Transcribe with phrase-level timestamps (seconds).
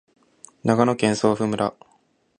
[0.63, 1.75] 長野県泰阜村